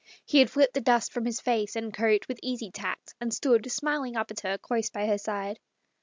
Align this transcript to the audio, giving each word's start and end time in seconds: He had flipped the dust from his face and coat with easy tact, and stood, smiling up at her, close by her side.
He 0.25 0.39
had 0.39 0.49
flipped 0.49 0.73
the 0.73 0.81
dust 0.81 1.13
from 1.13 1.25
his 1.27 1.39
face 1.39 1.75
and 1.75 1.93
coat 1.93 2.27
with 2.27 2.39
easy 2.41 2.71
tact, 2.71 3.13
and 3.21 3.31
stood, 3.31 3.71
smiling 3.71 4.15
up 4.17 4.31
at 4.31 4.39
her, 4.39 4.57
close 4.57 4.89
by 4.89 5.05
her 5.05 5.19
side. 5.19 5.59